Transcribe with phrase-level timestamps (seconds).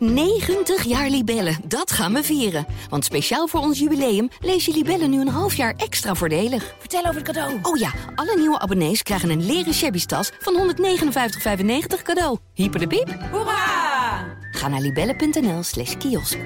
[0.00, 2.66] 90 jaar Libellen, dat gaan we vieren.
[2.88, 6.74] Want speciaal voor ons jubileum lees je Libellen nu een half jaar extra voordelig.
[6.78, 7.58] Vertel over het cadeau.
[7.62, 12.38] Oh ja, alle nieuwe abonnees krijgen een leren shabby tas van 159,95 cadeau.
[12.54, 13.18] Hyper de piep.
[13.30, 14.38] Hoera!
[14.50, 16.38] Ga naar libellen.nl slash kiosk.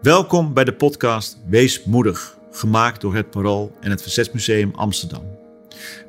[0.00, 5.37] Welkom bij de podcast Wees Moedig, gemaakt door het Parool en het Verzetsmuseum Amsterdam.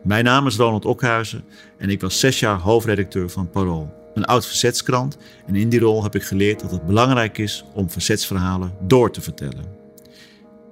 [0.04, 1.44] Mijn naam is Ronald Okhuizen
[1.78, 5.18] en ik was zes jaar hoofdredacteur van Parool, een oud verzetskrant.
[5.48, 9.22] En in die rol heb ik geleerd dat het belangrijk is om verzetsverhalen door te
[9.22, 9.78] vertellen.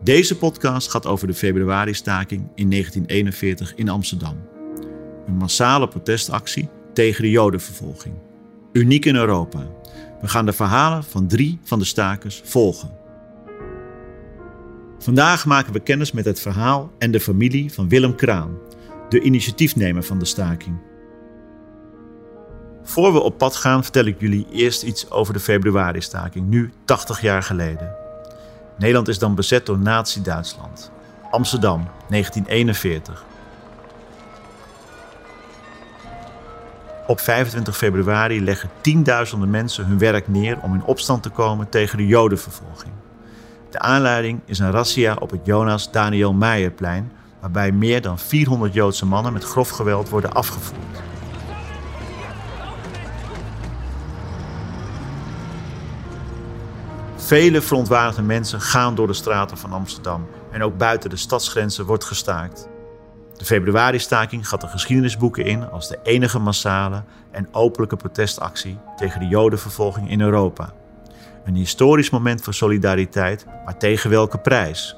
[0.04, 4.38] Deze podcast gaat over de februari-staking in 1941 in Amsterdam.
[5.28, 8.16] Een massale protestactie tegen de Jodenvervolging.
[8.74, 9.68] Uniek in Europa.
[10.22, 12.92] We gaan de verhalen van drie van de stakers volgen.
[15.00, 18.58] Vandaag maken we kennis met het verhaal en de familie van Willem Kraan,
[19.10, 20.78] de initiatiefnemer van de staking.
[22.84, 27.22] Voor we op pad gaan, vertel ik jullie eerst iets over de februari-staking, nu 80
[27.22, 27.96] jaar geleden.
[28.78, 30.92] Nederland is dan bezet door Nazi-Duitsland.
[31.32, 33.26] Amsterdam, 1941.
[37.08, 41.98] Op 25 februari leggen tienduizenden mensen hun werk neer om in opstand te komen tegen
[41.98, 42.94] de Jodenvervolging.
[43.70, 47.12] De aanleiding is een razzia op het Jonas Daniel Meijerplein,
[47.52, 51.02] waarbij meer dan 400 Joodse mannen met grof geweld worden afgevoerd.
[57.16, 62.04] Vele verontwaardigde mensen gaan door de straten van Amsterdam en ook buiten de stadsgrenzen wordt
[62.04, 62.68] gestaakt.
[63.38, 69.28] De februari-staking gaat de geschiedenisboeken in als de enige massale en openlijke protestactie tegen de
[69.28, 70.74] Jodenvervolging in Europa.
[71.46, 74.96] Een historisch moment voor solidariteit, maar tegen welke prijs?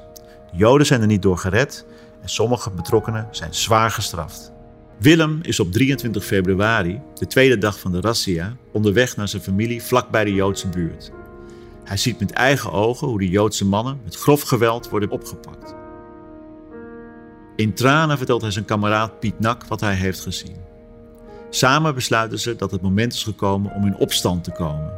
[0.50, 1.86] De Joden zijn er niet door gered
[2.22, 4.52] en sommige betrokkenen zijn zwaar gestraft.
[4.98, 9.82] Willem is op 23 februari, de tweede dag van de razzia, onderweg naar zijn familie
[9.82, 11.10] vlakbij de Joodse buurt.
[11.84, 15.74] Hij ziet met eigen ogen hoe de Joodse mannen met grof geweld worden opgepakt.
[17.56, 20.56] In tranen vertelt hij zijn kameraad Piet Nak wat hij heeft gezien.
[21.50, 24.92] Samen besluiten ze dat het moment is gekomen om in opstand te komen.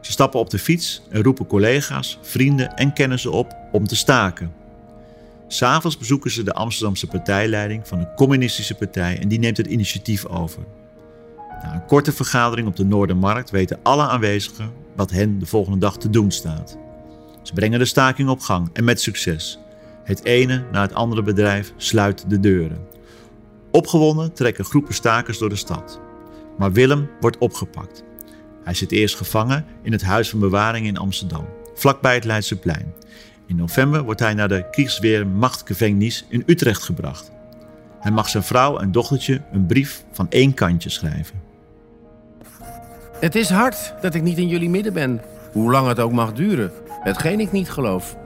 [0.00, 4.61] Ze stappen op de fiets en roepen collega's, vrienden en kennissen op om te staken.
[5.52, 10.26] S'avonds bezoeken ze de Amsterdamse partijleiding van de Communistische Partij en die neemt het initiatief
[10.26, 10.62] over.
[11.62, 15.96] Na een korte vergadering op de Noordermarkt weten alle aanwezigen wat hen de volgende dag
[15.96, 16.78] te doen staat.
[17.42, 19.58] Ze brengen de staking op gang en met succes.
[20.04, 22.86] Het ene na het andere bedrijf sluit de deuren.
[23.70, 26.00] Opgewonden trekken groepen stakers door de stad.
[26.58, 28.04] Maar Willem wordt opgepakt.
[28.64, 32.94] Hij zit eerst gevangen in het Huis van Bewaring in Amsterdam, vlakbij het Leidseplein.
[33.52, 37.30] In november wordt hij naar de Kriegsweermachtgevangnis in Utrecht gebracht.
[38.00, 41.40] Hij mag zijn vrouw en dochtertje een brief van één kantje schrijven.
[43.20, 45.20] Het is hard dat ik niet in jullie midden ben,
[45.52, 48.16] hoe lang het ook mag duren, hetgeen ik niet geloof.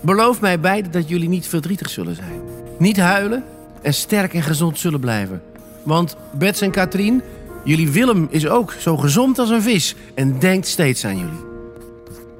[0.00, 2.40] Beloof mij beiden dat jullie niet verdrietig zullen zijn,
[2.78, 3.44] niet huilen
[3.82, 5.42] en sterk en gezond zullen blijven.
[5.82, 7.22] Want Bets en Katrien,
[7.64, 11.44] jullie Willem is ook zo gezond als een vis en denkt steeds aan jullie.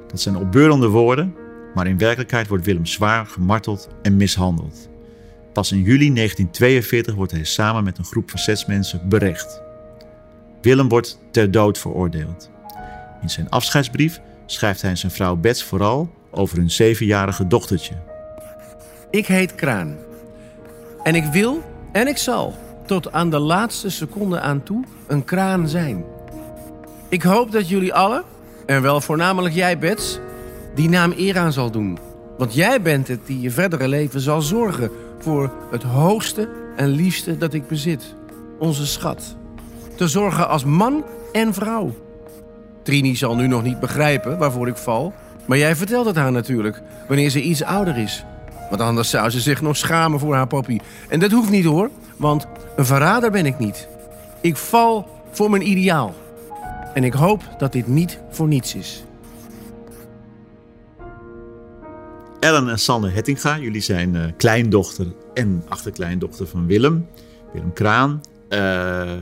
[0.07, 1.35] Dat zijn opbeurende woorden,
[1.75, 4.89] maar in werkelijkheid wordt Willem zwaar gemarteld en mishandeld.
[5.53, 9.61] Pas in juli 1942 wordt hij samen met een groep verzetsmensen berecht.
[10.61, 12.49] Willem wordt ter dood veroordeeld.
[13.21, 17.93] In zijn afscheidsbrief schrijft hij zijn vrouw Bets vooral over hun zevenjarige dochtertje.
[19.09, 19.95] Ik heet Kraan.
[21.03, 25.67] En ik wil en ik zal tot aan de laatste seconde aan toe een kraan
[25.67, 26.03] zijn.
[27.09, 28.23] Ik hoop dat jullie allen,
[28.65, 30.19] en wel voornamelijk jij Bets,
[30.75, 31.97] die naam eer aan zal doen.
[32.37, 37.37] Want jij bent het die je verdere leven zal zorgen voor het hoogste en liefste
[37.37, 38.15] dat ik bezit.
[38.59, 39.35] Onze schat.
[39.95, 41.93] Te zorgen als man en vrouw.
[42.83, 45.13] Trini zal nu nog niet begrijpen waarvoor ik val.
[45.45, 48.25] Maar jij vertelt het haar natuurlijk, wanneer ze iets ouder is.
[48.69, 50.79] Want anders zou ze zich nog schamen voor haar papi.
[51.09, 53.87] En dat hoeft niet hoor, want een verrader ben ik niet.
[54.41, 56.13] Ik val voor mijn ideaal.
[56.93, 59.05] En ik hoop dat dit niet voor niets is.
[62.45, 67.07] Ellen en Sanne Hettinga, jullie zijn uh, kleindochter en achterkleindochter van Willem,
[67.53, 68.21] Willem Kraan.
[68.49, 69.13] Uh,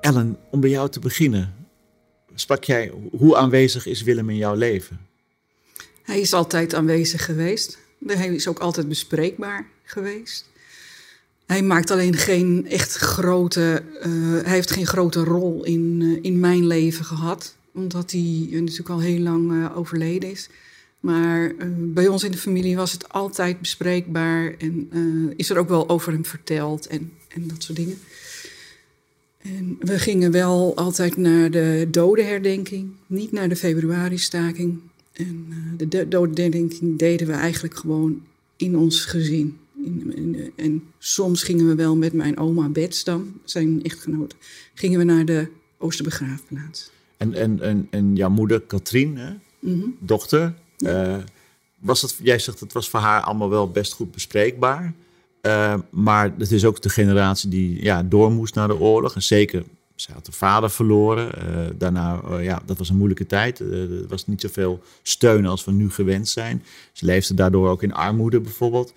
[0.00, 1.54] Ellen, om bij jou te beginnen,
[2.34, 5.00] sprak jij, hoe aanwezig is Willem in jouw leven?
[6.02, 7.78] Hij is altijd aanwezig geweest.
[8.06, 10.48] Hij is ook altijd bespreekbaar geweest.
[11.46, 13.82] Hij maakt alleen geen echt grote.
[13.96, 17.56] Uh, hij heeft geen grote rol in, in mijn leven gehad.
[17.74, 20.48] Omdat hij natuurlijk al heel lang overleden is.
[21.00, 24.54] Maar bij ons in de familie was het altijd bespreekbaar.
[24.58, 24.90] En
[25.36, 27.98] is er ook wel over hem verteld en, en dat soort dingen.
[29.38, 34.78] En we gingen wel altijd naar de dodenherdenking, niet naar de februari-staking.
[35.12, 38.22] En uh, de, de dodenherdenking deden we eigenlijk gewoon
[38.56, 39.58] in ons gezin.
[39.84, 44.34] In, in, en soms gingen we wel met mijn oma Bets dan, zijn echtgenoot,
[44.74, 45.48] gingen we naar de
[45.78, 46.90] Oosterbegraafplaats.
[47.16, 49.32] En, en, en, en jouw moeder Katrien, hè?
[49.58, 49.88] Mhm.
[49.98, 51.16] dochter, uh,
[51.78, 54.92] was het, jij zegt het was voor haar allemaal wel best goed bespreekbaar.
[55.42, 59.14] Uh, maar het is ook de generatie die ja, door moest naar de oorlog.
[59.14, 59.64] En zeker,
[59.94, 61.30] ze had haar vader verloren.
[61.38, 63.60] Uh, daarna, ja, dat was een moeilijke tijd.
[63.60, 66.64] er was niet zoveel steun als we nu gewend zijn.
[66.92, 68.92] Ze leefde daardoor ook in armoede bijvoorbeeld.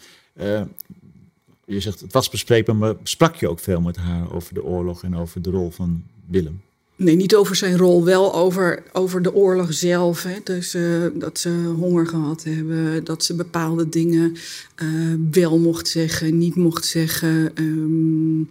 [1.66, 5.04] je zegt het was bespreekbaar, maar sprak je ook veel met haar over de oorlog
[5.04, 6.62] en over de rol van Willem?
[7.02, 10.24] Nee, niet over zijn rol, wel over, over de oorlog zelf.
[10.24, 10.36] Hè.
[10.44, 14.36] Dus uh, dat ze honger gehad hebben, dat ze bepaalde dingen
[14.84, 17.52] uh, wel mocht zeggen, niet mocht zeggen.
[17.56, 18.50] Um,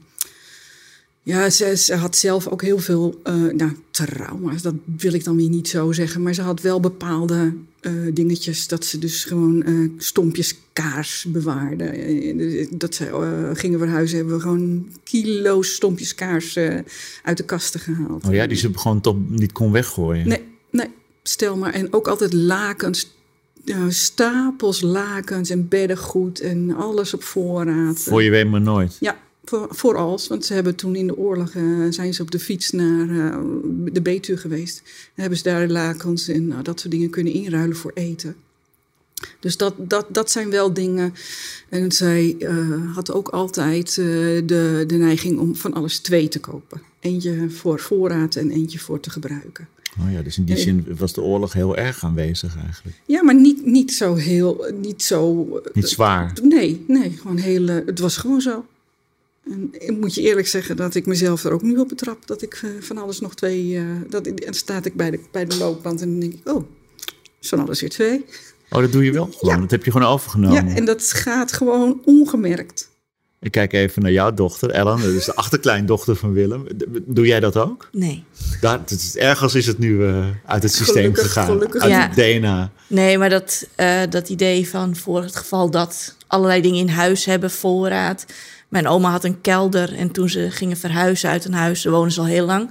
[1.22, 5.36] ja, ze, ze, had zelf ook heel veel uh, nou, trauma's, dat wil ik dan
[5.36, 6.22] weer niet zo zeggen.
[6.22, 12.68] Maar ze had wel bepaalde uh, dingetjes dat ze dus gewoon uh, stompjes kaars bewaarde.
[12.70, 16.58] dat ze gingen verhuizen, hebben we gewoon kilo's stompjes kaars
[17.22, 18.26] uit de kasten gehaald.
[18.26, 20.28] Oh ja, die ze gewoon toch niet kon weggooien?
[20.28, 20.88] Nee, nee,
[21.22, 21.72] stel maar.
[21.72, 23.10] En ook altijd lakens,
[23.88, 27.98] stapels lakens en beddengoed en alles op voorraad.
[27.98, 28.96] Voor je weet maar nooit?
[29.00, 32.30] Ja, voor, voor als, want ze hebben toen in de oorlog uh, zijn ze op
[32.30, 33.36] de fiets naar uh,
[33.92, 34.82] de Betuwe geweest.
[35.14, 38.36] En hebben ze daar lakens en uh, dat soort dingen kunnen inruilen voor eten.
[39.40, 41.14] Dus dat, dat, dat zijn wel dingen.
[41.68, 42.36] En zij
[42.94, 46.82] had ook altijd de, de neiging om van alles twee te kopen.
[47.00, 49.68] Eentje voor voorraad en eentje voor te gebruiken.
[49.98, 53.00] Oh ja, dus in die zin was de oorlog heel erg aanwezig eigenlijk.
[53.06, 55.48] Ja, maar niet, niet zo heel, niet zo...
[55.72, 56.32] Niet zwaar?
[56.42, 58.64] Nee, nee, gewoon heel, het was gewoon zo.
[59.50, 62.26] En ik moet je eerlijk zeggen dat ik mezelf er ook nu op betrap.
[62.26, 63.66] Dat ik uh, van alles nog twee.
[63.66, 66.64] Uh, dat, en staat ik bij de, bij de loopband en dan denk ik: oh,
[67.40, 68.24] van alles weer twee.
[68.70, 69.54] Oh, dat doe je wel gewoon.
[69.54, 69.60] Ja.
[69.60, 70.68] Dat heb je gewoon overgenomen.
[70.68, 72.88] Ja, en dat gaat gewoon ongemerkt.
[73.40, 74.96] Ik kijk even naar jouw dochter, Ellen.
[75.02, 76.66] Dat is de achterkleindochter van Willem.
[77.06, 77.88] Doe jij dat ook?
[77.92, 78.24] Nee.
[78.60, 81.46] Daar, het is, ergens is het nu uh, uit het systeem Gelukkig, gegaan.
[81.46, 81.82] gelukkig.
[81.82, 82.08] Uit Ja.
[82.08, 82.72] het DNA.
[82.86, 87.24] Nee, maar dat, eh, dat idee van voor het geval dat allerlei dingen in huis
[87.24, 88.24] hebben, voorraad.
[88.70, 92.12] Mijn oma had een kelder en toen ze gingen verhuizen uit een huis, ze wonen
[92.12, 92.70] ze al heel lang.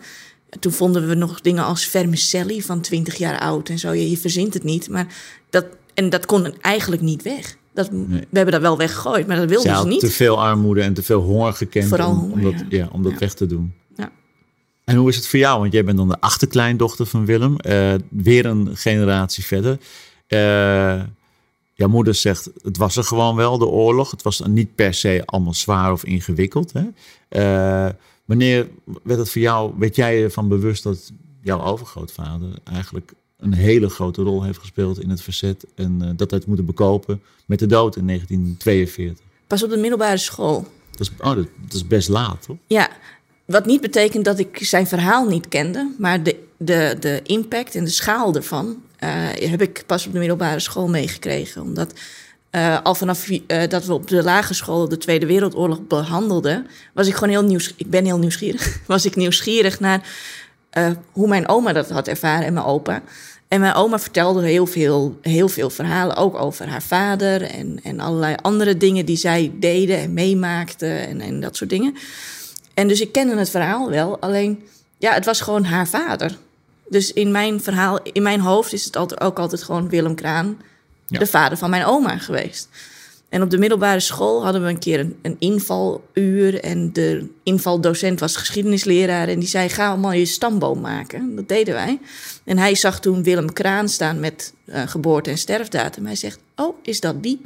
[0.60, 3.92] Toen vonden we nog dingen als vermicelli van 20 jaar oud en zo.
[3.94, 5.08] Je, je verzint het niet, maar
[5.50, 7.58] dat, en dat kon eigenlijk niet weg.
[7.74, 8.06] Dat, Nee.
[8.08, 10.00] We hebben dat wel weggegooid, maar dat wilden ze niet.
[10.00, 12.78] te veel armoede en te veel honger gekend Vooral om, honger, om dat, ja.
[12.78, 12.90] ja.
[12.92, 13.18] om dat Ja.
[13.18, 13.74] weg te doen.
[13.96, 14.12] Ja.
[14.86, 15.60] En hoe is het voor jou?
[15.60, 17.58] Want jij bent dan de achterkleindochter van Willem.
[17.58, 19.78] eh, weer een generatie verder.
[20.28, 21.02] Eh,
[21.80, 24.12] jouw moeder zegt, het was er gewoon wel, de oorlog.
[24.12, 26.74] Het was niet per se allemaal zwaar of ingewikkeld.
[26.74, 26.84] Hè?
[27.30, 27.94] Eh,
[28.26, 28.68] wanneer
[29.04, 31.12] werd het voor jou, werd jij ervan bewust dat
[31.42, 36.30] jouw overgrootvader eigenlijk een hele grote rol heeft gespeeld in het verzet en eh, dat
[36.30, 39.26] hij het moeten bekopen met de dood in 1942?
[39.48, 40.68] Pas op de middelbare school.
[40.92, 42.58] Dat is, oh, dat, dat is best laat, toch?
[42.68, 42.90] Ja,
[43.46, 47.84] wat niet betekent dat ik zijn verhaal niet kende, maar de, de, de impact en
[47.84, 48.82] de schaal ervan
[49.40, 51.62] heb ik pas op de middelbare school meegekregen.
[51.62, 51.94] Omdat
[52.50, 57.08] eh, al vanaf eh, dat we op de lagere school de Tweede Wereldoorlog behandelden, was
[57.08, 57.86] ik gewoon heel nieuwsgierig.
[57.86, 58.80] Ik ben heel nieuwsgierig.
[58.88, 60.10] Was ik nieuwsgierig naar
[60.70, 63.02] eh, hoe mijn oma dat had ervaren en mijn opa.
[63.48, 68.00] En mijn oma vertelde heel veel, heel veel verhalen, ook over haar vader en, en
[68.00, 71.96] allerlei andere dingen die zij deden en meemaakten en, en dat soort dingen.
[72.74, 74.64] En dus ik kende het verhaal wel, alleen
[74.98, 76.38] ja, het was gewoon haar vader.
[76.90, 80.58] Dus in mijn verhaal, in mijn hoofd is het altijd, ook altijd gewoon Willem Kraan,
[81.08, 81.20] Ja.
[81.20, 82.70] de vader van mijn oma geweest.
[83.30, 86.60] En op de middelbare school hadden we een keer een, een invaluur.
[86.64, 89.28] En de invaldocent was geschiedenisleraar.
[89.28, 91.36] En die zei: Ga allemaal je stamboom maken.
[91.36, 92.00] Dat deden wij.
[92.46, 96.06] En hij zag toen Willem Kraan staan met eh, geboorte- en sterfdatum.
[96.06, 97.42] Hij zegt: Oh, is dat die?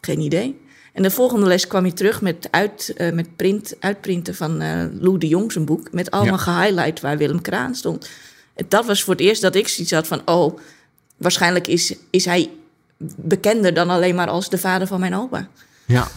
[0.00, 0.60] Geen idee.
[0.92, 4.84] En de volgende les kwam hij terug met, uit, eh, met print, uitprinten van eh
[5.00, 5.92] Lou de Jong zijn boek.
[5.92, 6.40] Met allemaal Ja.
[6.42, 8.08] gehighlight waar Willem Kraan stond.
[8.68, 10.58] Dat was voor het eerst dat ik zoiets had van: Oh,
[11.16, 12.50] waarschijnlijk is, is hij
[13.16, 15.48] bekender dan alleen maar als de vader van mijn opa.
[15.86, 16.08] Ja.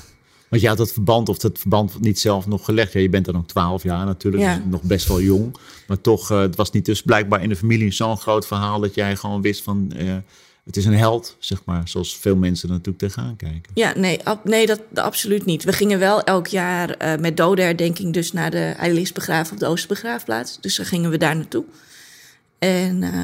[0.49, 2.93] Want je had dat verband, of dat verband niet zelf nog gelegd.
[2.93, 4.55] Ja, je bent dan ook 12 jaar natuurlijk, Ja.
[4.55, 5.57] dus nog best wel jong.
[5.87, 8.79] Maar toch, eh, het was niet dus blijkbaar in de familie zo'n groot verhaal...
[8.79, 10.15] dat jij gewoon wist van, eh,
[10.65, 11.87] het is een held, zeg maar.
[11.87, 13.71] Zoals veel mensen er natuurlijk tegenaan kijken.
[13.73, 15.63] Ja, nee, ab- nee dat, absoluut niet.
[15.63, 18.73] We gingen wel elk jaar eh, met dodenherdenking dus naar de...
[18.77, 20.57] Hij ligt begraven op de Oosterbegraafplaats.
[20.61, 21.63] Dus dan gingen we daar naartoe.
[22.59, 23.19] En eh,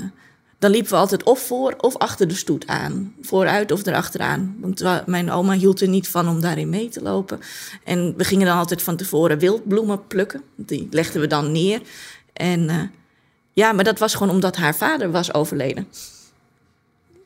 [0.59, 3.13] dan liepen we altijd of voor of achter de stoet aan.
[3.21, 4.55] Vooruit of erachteraan.
[4.59, 7.39] Want mijn oma hield er niet van om daarin mee te lopen.
[7.83, 10.41] En we gingen dan altijd van tevoren wildbloemen plukken.
[10.55, 11.81] Die legden we dan neer.
[12.33, 12.81] En uh,
[13.53, 15.87] ja, maar dat was gewoon omdat haar vader was overleden.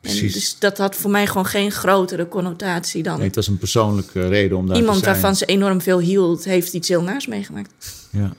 [0.00, 0.32] Precies.
[0.32, 3.16] dus dat had voor mij gewoon geen grotere connotatie dan.
[3.16, 5.14] Nee, het was een persoonlijke reden om daar Iemand te zijn.
[5.14, 7.72] waarvan ze enorm veel hield, heeft iets heel naars meegemaakt.
[8.10, 8.32] Ja.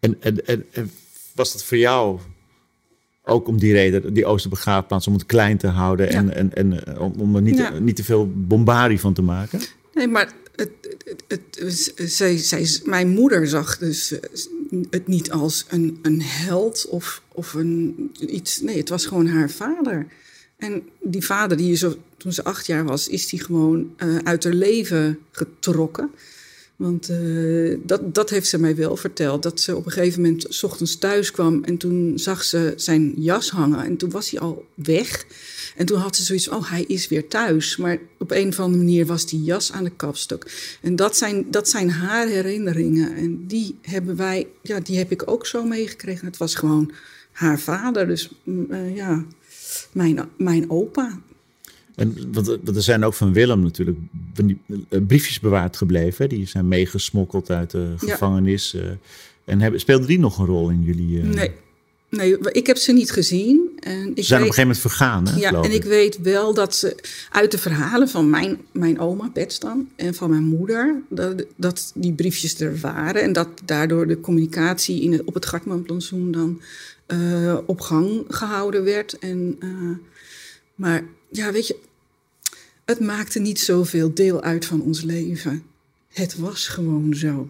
[0.00, 0.90] En, en, en, en
[1.34, 2.18] was dat voor jou
[3.24, 7.00] ook om die reden, die Oosterbegraafplaats, om het klein te houden en, en, en eh,
[7.00, 7.78] om, om er niet, ja.
[7.78, 9.60] niet te veel bombardie van te maken?
[9.94, 10.70] Nee, maar het,
[11.26, 14.20] het, het, zij, zij, mijn moeder zag dus eh,
[14.90, 18.60] het niet als een, een held of, of een, iets.
[18.60, 20.06] Nee, het was gewoon haar vader.
[20.56, 24.44] En die vader, die zo, toen ze acht jaar was, is die gewoon uh, uit
[24.44, 26.10] haar leven getrokken.
[26.76, 29.42] Want uh, dat, dat heeft ze mij wel verteld.
[29.42, 33.12] Dat ze op een gegeven moment s ochtends thuis kwam en toen zag ze zijn
[33.16, 33.84] jas hangen.
[33.84, 35.26] En toen was hij al weg.
[35.76, 37.76] En toen had ze zoiets van, oh, hij is weer thuis.
[37.76, 40.46] Maar op een of andere manier was die jas aan de kapstok.
[40.80, 43.14] En dat zijn, dat zijn haar herinneringen.
[43.16, 46.26] En die hebben wij, ja, die heb ik ook zo meegekregen.
[46.26, 46.92] Het was gewoon
[47.32, 48.06] haar vader.
[48.06, 49.24] Dus uh, ja,
[49.92, 51.20] mijn, mijn opa.
[51.94, 53.98] En want, er zijn ook van Willem natuurlijk
[54.88, 56.28] briefjes bewaard gebleven.
[56.28, 58.70] Die zijn meegesmokkeld uit de gevangenis.
[58.70, 58.96] Ja.
[59.44, 61.22] En hebben, speelde die nog een rol in jullie?
[61.22, 61.50] Nee.
[62.16, 63.70] Nee, ik heb ze niet gezien.
[63.80, 65.72] En ik ze zijn weet, op een gegeven moment vergaan, hè, Ja, en ik.
[65.72, 66.96] ik weet wel dat ze
[67.30, 72.12] uit de verhalen van mijn, mijn oma, Betstan, en van mijn moeder, dat, dat die
[72.12, 73.22] briefjes er waren.
[73.22, 76.60] En dat daardoor de communicatie in het, op het Gartmanplantsoen dan
[77.08, 79.18] uh, op gang gehouden werd.
[79.18, 79.96] En, uh,
[80.74, 81.04] maar
[81.36, 81.76] ja, weet je,
[82.84, 85.62] het maakte niet zoveel deel uit van ons leven.
[86.08, 87.48] Het was gewoon zo.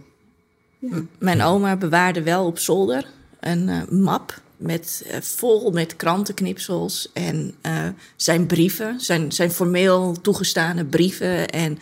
[0.79, 1.03] Ja.
[1.19, 3.07] Mijn oma bewaarde wel op zolder
[3.41, 10.21] een uh, map met, uh, vol met krantenknipsels en uh, zijn brieven, zijn, zijn formeel
[10.21, 11.79] toegestane brieven en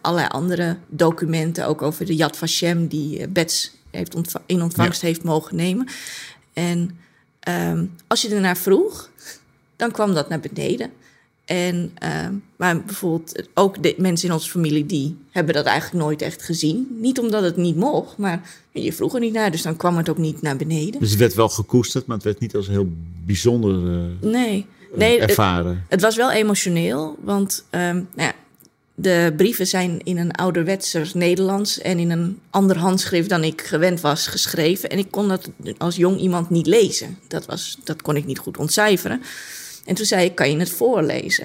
[0.00, 5.06] allerlei andere documenten, ook over de Yad Vashem die Bets heeft ontva in ontvangst ja.
[5.06, 5.88] heeft mogen nemen.
[6.52, 6.98] En
[7.48, 9.10] um, als je ernaar vroeg,
[9.76, 10.90] dan kwam dat naar beneden.
[11.50, 16.22] En, uh, maar bijvoorbeeld ook de mensen in onze familie die hebben dat eigenlijk nooit
[16.22, 16.98] echt gezien.
[17.00, 20.08] Niet omdat het niet mocht, maar je vroeg er niet naar, dus dan kwam het
[20.08, 21.00] ook niet naar beneden.
[21.00, 22.88] Dus het werd wel gekoesterd, maar het werd niet als heel
[23.26, 24.66] bijzonder uh, nee.
[24.94, 25.70] Nee, ervaren.
[25.70, 28.34] Het, het, was wel emotioneel, want um, nou ja,
[28.94, 34.00] de brieven zijn in een ouderwetser Nederlands en in een ander handschrift dan ik gewend
[34.00, 34.90] was geschreven.
[34.90, 37.18] En ik kon dat als jong iemand niet lezen.
[37.28, 39.22] Dat, was, dat kon ik niet goed ontcijferen.
[39.90, 41.44] En toen zei ik, kan je het voorlezen?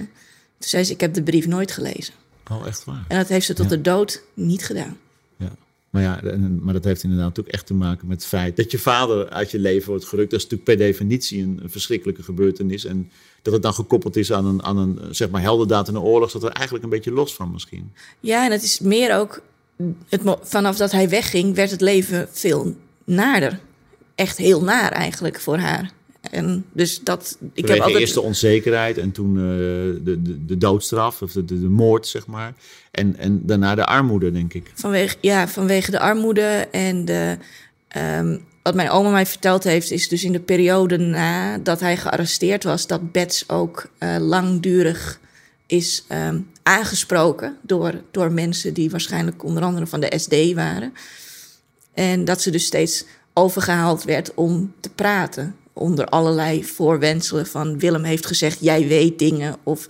[0.58, 2.14] Toen zei ze, ik heb de brief nooit gelezen.
[2.52, 3.06] Oh, echt waar?
[3.08, 3.76] En dat heeft ze tot ja.
[3.76, 4.98] de dood niet gedaan.
[5.38, 5.52] Ja,
[5.90, 8.80] maar, ja, maar dat heeft inderdaad ook echt te maken met het feit dat je
[8.80, 10.32] vader uit je leven wordt gerukt.
[10.32, 12.86] Dat is natuurlijk per definitie een, verschrikkelijke gebeurtenis.
[12.86, 13.12] En
[13.42, 16.32] dat het dan gekoppeld is aan een, aan een zeg maar, heldendaad in een oorlog,
[16.32, 17.92] dat er eigenlijk een beetje los van misschien.
[18.20, 19.42] Ja, en het is meer ook,
[20.10, 23.60] het, vanaf dat hij wegging, werd het leven veel naarder.
[24.16, 25.94] Echt heel naar eigenlijk voor haar.
[26.36, 27.38] En dus dat.
[27.54, 28.00] Ik heb altijd...
[28.00, 29.42] eerst de onzekerheid en toen uh,
[30.06, 32.54] de, de, de, doodstraf, of de, de, de, moord, zeg maar.
[32.92, 34.72] En, en daarna de armoede, denk ik.
[34.74, 37.38] Vanwege, ja, vanwege de armoede en de.
[38.18, 42.64] Um, wat mijn oma mij verteld heeft, is dus in de periode nadat hij gearresteerd
[42.64, 45.20] was, dat Bets ook uh, langdurig
[45.66, 50.94] is um, aangesproken door, door mensen die waarschijnlijk onder andere van de SD waren.
[51.94, 58.04] En dat ze dus steeds overgehaald werd om te praten onder allerlei voorwenselen van Willem
[58.04, 59.56] heeft gezegd, jij weet dingen.
[59.64, 59.88] Of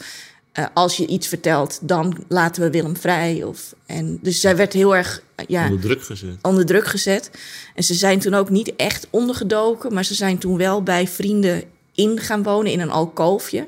[0.59, 3.43] uh, als je iets vertelt, dan laten we Willem vrij.
[3.43, 6.37] Of, en, dus zij werd heel erg ja, onder druk gezet.
[6.41, 7.31] Onder druk gezet.
[7.75, 11.63] En ze zijn toen ook niet echt ondergedoken, maar ze zijn toen wel bij vrienden
[11.93, 13.67] in gaan wonen in een alkoofje.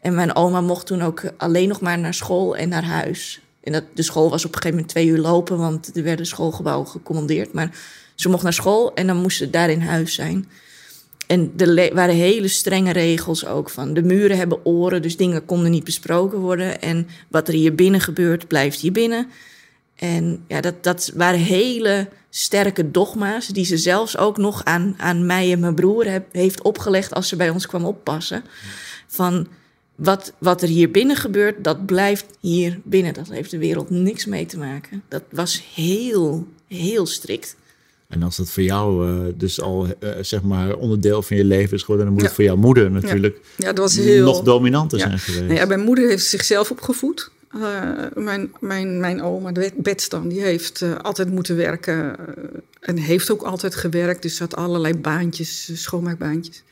[0.00, 3.40] En mijn oma mocht toen ook alleen nog maar naar school en naar huis.
[3.60, 6.26] En dat, de school was op een gegeven moment twee uur lopen, want er werden
[6.26, 7.52] schoolgebouwen gecommandeerd.
[7.52, 7.70] Maar
[8.14, 10.48] ze mocht naar school en dan moest ze daar in huis zijn.
[11.28, 13.94] En er waren hele strenge regels ook van.
[13.94, 16.80] De muren hebben oren, dus dingen konden niet besproken worden.
[16.80, 19.28] En wat er hier binnen gebeurt, blijft hier binnen.
[19.94, 25.26] En ja, dat, dat waren hele sterke dogma's die ze zelfs ook nog aan, aan
[25.26, 28.44] mij en mijn broer heeft opgelegd als ze bij ons kwam oppassen.
[29.06, 29.48] Van
[29.94, 33.14] wat, wat er hier binnen gebeurt, dat blijft hier binnen.
[33.14, 35.02] Dat heeft de wereld niks mee te maken.
[35.08, 37.56] Dat was heel, heel strikt.
[38.08, 41.76] En als dat voor jou uh, dus al uh, zeg maar onderdeel van je leven
[41.76, 43.66] is geworden, dan moet het voor jouw moeder natuurlijk ja.
[43.66, 44.24] Ja, dat was heel...
[44.24, 45.58] nog dominanter zijn geweest.
[45.60, 47.30] Ja, mijn moeder heeft zichzelf opgevoed.
[47.56, 47.62] Uh,
[48.14, 52.16] mijn, mijn, mijn oma, de Betstan, die heeft altijd moeten werken
[52.80, 54.22] en heeft ook altijd gewerkt.
[54.22, 56.62] Dus ze had allerlei baantjes, schoonmaakbaantjes.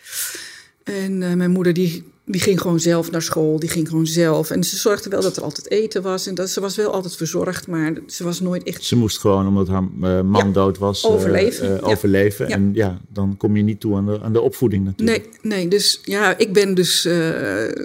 [0.86, 4.50] En eh, mijn moeder die, die ging gewoon zelf naar school, die ging gewoon zelf.
[4.50, 6.26] En ze zorgde wel dat er altijd eten was.
[6.26, 8.84] En dat, ze was wel altijd verzorgd, maar ze was nooit echt...
[8.84, 12.48] Ze moest gewoon, omdat haar eh, man Ja, dood was, eh, overleven, eh, overleven.
[12.48, 12.54] Ja.
[12.54, 15.28] En ja, dan kom je niet toe aan de, aan de opvoeding natuurlijk.
[15.42, 17.02] Nee, nee, dus ja, ik ben dus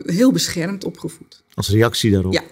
[0.06, 1.44] heel beschermd opgevoed.
[1.54, 2.34] Als reactie daarop.
[2.34, 2.44] Ja.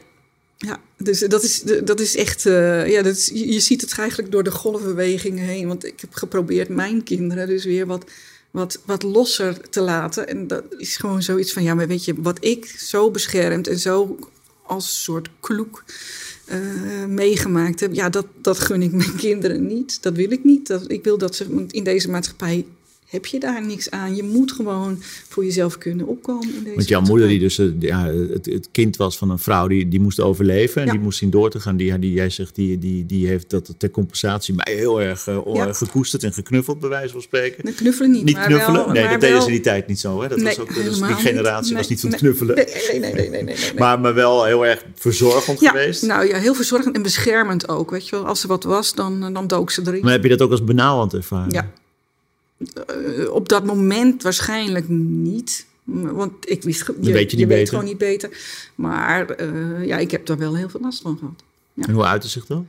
[0.58, 2.44] Ja, dus dat is, dat is echt.
[2.44, 5.68] ja, dat is, je je ziet het eigenlijk door de golfbewegingen heen.
[5.68, 8.06] Want ik heb geprobeerd mijn kinderen dus weer wat,
[8.52, 10.28] wat, wat losser te laten.
[10.28, 13.80] En dat is gewoon zoiets van: ja, maar weet je, wat ik zo beschermd en
[13.80, 14.18] zo
[14.64, 15.84] als soort kloek
[16.46, 17.94] eh, meegemaakt heb.
[17.94, 20.02] Ja, dat, dat gun ik mijn kinderen niet.
[20.02, 20.68] Dat wil ik niet.
[20.68, 21.66] Dat, ik wil dat ze.
[21.70, 22.66] In deze maatschappij
[23.10, 24.16] heb je daar niks aan.
[24.16, 24.98] Je moet gewoon
[25.30, 26.48] voor jezelf kunnen opkomen.
[26.56, 29.40] In deze Want jouw moeder, die dus eh, ja, het, het kind was van een
[29.40, 30.94] vrouw die, die moest overleven en Ja.
[30.94, 31.78] die moest zien door te gaan.
[31.78, 35.40] Die, die, jij zegt, die, die, die heeft dat ter compensatie mij heel erg eh,
[35.54, 35.74] Ja.
[35.74, 37.66] gekoesterd en geknuffeld, bij wijze van spreken.
[37.66, 38.24] Nee, knuffelen niet.
[38.24, 38.84] Niet maar knuffelen?
[38.84, 40.22] Wel, nee, maar dat deden ze in die tijd niet zo.
[40.22, 40.28] Hè?
[40.28, 41.78] Dat was ook, was die generatie niet.
[41.78, 42.56] was niet van Nee, knuffelen.
[42.56, 43.74] Nee, nee, nee, nee, nee, nee, nee.
[43.78, 46.02] Maar, maar wel heel erg verzorgend ja, geweest.
[46.04, 47.92] nou ja, heel verzorgend en beschermend ook.
[47.92, 50.02] Weet je wel, als er wat was, dan, dan dook ze erin.
[50.02, 51.52] Maar heb je dat ook als benauwend ervaren?
[51.52, 51.72] Ja.
[52.60, 55.66] Eh, op dat moment waarschijnlijk niet.
[55.84, 57.68] Want ik wist, je, weet je niet weet beter.
[57.68, 58.30] gewoon niet beter.
[58.76, 61.44] Maar eh, ja, ik heb daar wel heel veel last van gehad.
[61.76, 62.64] En hoe uitte zich dat?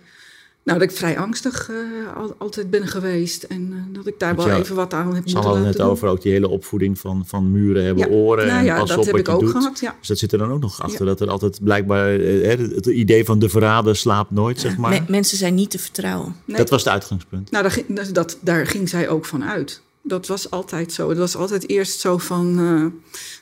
[0.64, 3.42] Nou, dat ik vrij angstig eh, al- altijd ben geweest.
[3.42, 5.64] En eh, dat ik daar Want wel ja, even wat aan heb Ze moeten hadden
[5.66, 5.86] het doen.
[5.86, 8.14] over ook die hele opvoeding van, van muren hebben Ja.
[8.14, 8.46] oren.
[8.46, 9.50] Nou en ja, pas dat op heb wat ik je ook doet.
[9.50, 9.94] gehad, ja.
[9.98, 10.98] Dus dat zit er dan ook nog achter.
[11.00, 11.04] Ja.
[11.04, 14.90] Dat er altijd blijkbaar eh, hè, het idee van de verrader slaapt nooit, zeg maar.
[14.90, 16.36] Me- mensen zijn niet te vertrouwen.
[16.44, 16.56] Nee.
[16.56, 17.50] Dat was het uitgangspunt.
[17.50, 19.80] Nou, daar dat, daar ging zij ook van uit.
[20.02, 21.08] Dat was altijd zo.
[21.08, 22.86] Het was altijd eerst zo van, eh,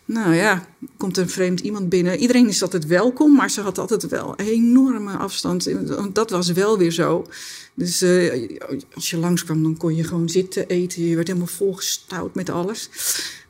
[0.04, 2.18] nou ja, komt een vreemd iemand binnen.
[2.18, 5.68] Iedereen is altijd welkom, maar ze had altijd wel een enorme afstand.
[6.12, 7.26] Dat was wel weer zo.
[7.74, 8.58] Dus eh,
[8.94, 11.04] als je langskwam, dan kon je gewoon zitten, eten.
[11.04, 12.90] Je werd helemaal volgestouwd met alles.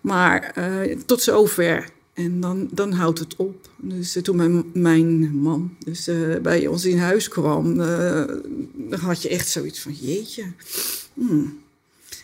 [0.00, 1.88] Maar eh, tot zover.
[2.14, 3.68] En dan, dan houdt het op.
[3.76, 6.10] Dus toen mijn, mijn man dus,
[6.42, 10.44] bij ons in huis kwam, dan had je echt zoiets van, jeetje.
[11.14, 11.58] Hmm.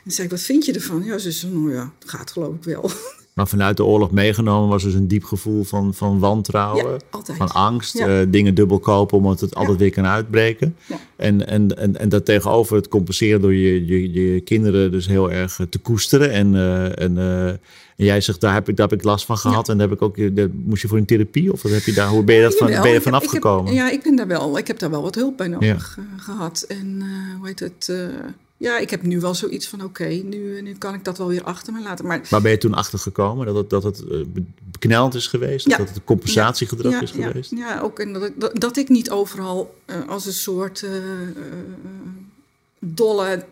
[0.04, 1.02] En zei ik, wat vind je ervan?
[1.04, 2.90] Ja, ze zei, nou ja, het gaat geloof ik wel.
[3.34, 7.00] Maar vanuit de oorlog meegenomen was dus een diep gevoel van, van wantrouwen.
[7.26, 7.34] Ja.
[7.34, 7.99] Van angst.
[7.99, 8.21] Ja.
[8.21, 10.76] eh, dingen dubbel kopen omdat het altijd weer kan uitbreken.
[11.17, 15.30] En, en, en, en dat tegenover het compenseren door je, je, je kinderen dus heel
[15.32, 16.30] erg eh, te koesteren.
[16.30, 17.19] En, eh, en,
[17.97, 19.69] en jij zegt, daar heb ik, daar heb ik last van gehad.
[19.69, 21.52] En daar heb ik ook, daar moest je voor een therapie?
[21.52, 23.43] Of wat heb je daar, hoe ben je, dat van, ben je vanaf ik heb-
[23.43, 23.73] gekomen?
[23.75, 24.58] ja, ik ben daar wel.
[24.58, 26.64] Ik heb daar wel wat hulp bij nodig eh, gehad.
[26.69, 27.02] En
[27.38, 27.93] hoe heet het?
[28.64, 31.42] Ja, ik heb nu wel zoiets van: oké, nu, nu kan ik dat wel weer
[31.44, 32.06] achter me laten.
[32.06, 33.46] Maar Waar ben je toen achter gekomen?
[33.46, 35.68] Dat het, dat het eh, be- beknellend is geweest?
[35.68, 35.76] Ja.
[35.76, 37.50] Dat het een compensatiegedrag ja, is geweest?
[37.50, 37.98] Ja, ook.
[37.98, 40.90] En dat ik, dat, dat ik niet overal eh, als een soort eh,
[42.78, 43.44] dolle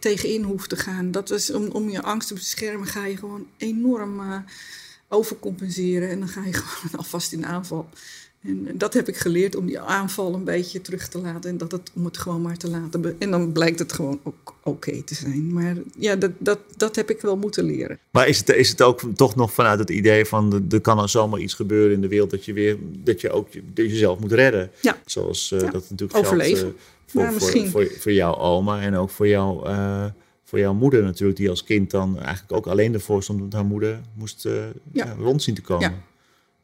[0.00, 1.10] tegenin hoef te gaan.
[1.10, 4.36] Dat is om, om je angst te beschermen, ga je gewoon enorm eh,
[5.08, 6.08] overcompenseren.
[6.08, 7.88] En dan ga je gewoon alvast in aanval.
[8.42, 11.50] En dat heb ik geleerd om die aanval een beetje terug te laten.
[11.50, 13.16] En dat het, om het gewoon maar te laten.
[13.18, 15.52] En dan blijkt het gewoon ook oké te zijn.
[15.52, 17.98] Maar ja, dat, dat, dat heb ik wel moeten leren.
[18.10, 20.64] Maar is het, is het ook toch nog vanuit het idee van...
[20.70, 22.30] er- kan er zomaar iets gebeuren in de wereld...
[22.30, 24.70] dat je, weer, dat je ook dat je jezelf moet redden?
[24.80, 24.96] Ja.
[25.04, 25.70] Zoals eh, Ja.
[25.70, 26.58] dat natuurlijk Overleven.
[26.58, 28.80] geldt eh, voor, voor, misschien- voor, voor jouw oma...
[28.80, 30.04] en ook voor, jou, eh,
[30.44, 31.38] voor jouw moeder natuurlijk...
[31.38, 33.38] die als kind dan eigenlijk ook alleen ervoor stond...
[33.40, 34.48] omdat haar moeder moest
[34.92, 36.08] ja, rond zien te komen.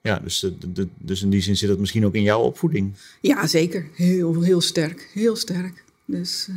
[0.07, 0.19] Ja.
[0.19, 2.93] Dus, eh, de- de- dus in die zin zit dat misschien ook in jouw opvoeding.
[3.21, 3.87] Ja, zeker.
[3.95, 5.11] Heel, heel sterk.
[5.13, 5.85] Heel sterk.
[6.05, 6.57] Dus eh,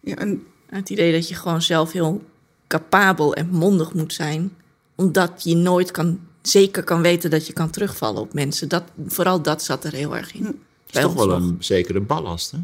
[0.00, 2.24] ja, en Het idee dat je gewoon zelf heel
[2.66, 4.52] capabel en mondig moet zijn.
[4.94, 8.68] Omdat je nooit kan, zeker kan weten dat je kan terugvallen op mensen.
[8.68, 10.42] Dat, vooral dat zat er heel erg in.
[10.42, 10.52] Dat
[10.86, 11.38] is Bij toch wel nog.
[11.38, 12.58] een zekere ballast, hè?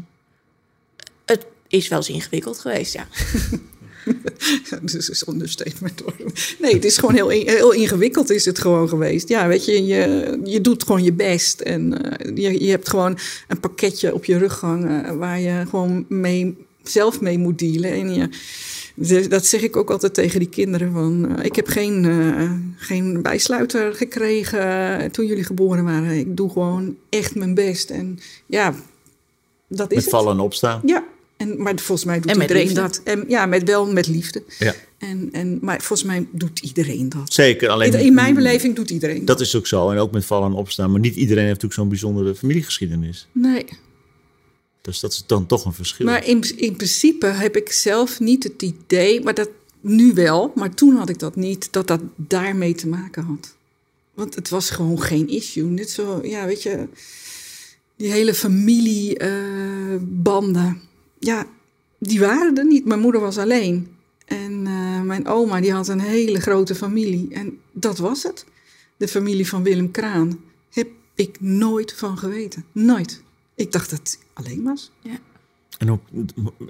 [1.25, 3.07] Het is wel eens ingewikkeld geweest, ja.
[4.81, 6.01] dus is understatement.
[6.59, 9.27] Nee, het is gewoon heel, heel ingewikkeld is het gewoon geweest.
[9.27, 11.59] Ja, weet je, je, je doet gewoon je best.
[11.59, 15.17] En eh, je, je hebt gewoon een pakketje op je rug hangen...
[15.17, 17.91] waar je gewoon mee, zelf mee moet dealen.
[17.91, 18.29] En je,
[19.27, 20.91] dat zeg ik ook altijd tegen die kinderen.
[20.91, 26.11] Van, eh, ik heb geen, eh, geen bijsluiter gekregen toen jullie geboren waren.
[26.11, 27.89] Ik doe gewoon echt mijn best.
[27.89, 28.73] En ja,
[29.67, 30.13] dat is Met het.
[30.13, 30.81] vallen en opstaan.
[30.85, 31.03] Ja,
[31.41, 32.81] en, maar volgens mij doet iedereen liefde.
[32.81, 33.01] dat.
[33.03, 34.43] En, ja, met, wel met liefde.
[34.59, 34.73] Ja.
[34.97, 37.33] En, en, maar volgens mij doet iedereen dat.
[37.33, 37.93] Zeker, alleen...
[37.93, 39.27] In, in mijn beleving doet iedereen dat.
[39.27, 39.89] Dat is ook zo.
[39.89, 40.91] En ook met vallen en opstaan.
[40.91, 43.27] Maar niet iedereen heeft natuurlijk zo'n bijzondere familiegeschiedenis.
[43.31, 43.65] Nee,
[44.81, 46.05] Dus dat is dan toch een verschil.
[46.05, 49.49] maar in, in principe heb ik zelf niet het idee, maar dat
[49.81, 53.55] nu wel, maar toen had ik dat niet, dat dat daarmee te maken had.
[54.13, 55.63] Want het was gewoon geen issue.
[55.63, 56.87] Net zo, ja, weet je,
[57.95, 60.81] die hele familiebanden,
[61.21, 61.45] ja,
[61.97, 62.85] die waren er niet.
[62.85, 63.95] Mijn moeder was alleen.
[64.25, 67.27] En eh, mijn oma die had een hele grote familie.
[67.33, 68.45] En dat was het.
[68.97, 70.39] De familie van Willem Kraan.
[70.69, 72.65] Heb ik nooit van geweten.
[72.71, 73.23] Nooit.
[73.55, 74.91] Ik dacht dat alleen was.
[75.77, 75.99] En hoe,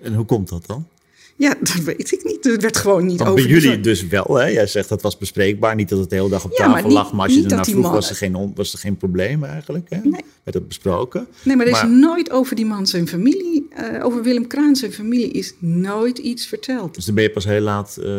[0.01, 0.87] en hoe komt dat dan?
[1.35, 2.43] Ja, dat weet ik niet.
[2.43, 3.43] Het werd gewoon niet Want over.
[3.43, 4.45] bij jullie dus wel, hè?
[4.45, 5.75] Jij zegt dat was bespreekbaar.
[5.75, 7.11] Niet dat het de hele dag op Ja, tafel maar niet- lag.
[7.13, 9.89] Maar als je ernaar vroeg, man- was er, geen, was er geen probleem eigenlijk.
[9.89, 9.97] Hè?
[9.97, 10.21] Nee.
[10.43, 11.27] Werd het besproken.
[11.43, 14.93] Nee, maar er is nooit over die man zijn familie, eh, over Willem Kraan zijn
[14.93, 16.95] familie, is nooit iets verteld.
[16.95, 17.97] Dus dan ben je pas heel laat...
[18.03, 18.09] eh,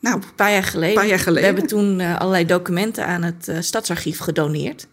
[0.00, 0.94] Nou, Een paar jaar geleden.
[0.94, 1.40] Paar jaar geleden.
[1.40, 4.86] We hebben toen eh, allerlei documenten aan het stadsarchief gedoneerd.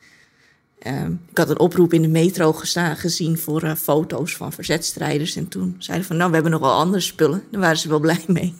[0.80, 5.36] Ehm, ik had een oproep in de metro gezien voor eh, foto's van verzetstrijders.
[5.36, 7.44] En toen zeiden van, nou, we hebben nog wel andere spullen.
[7.52, 8.56] Daar waren ze wel blij mee.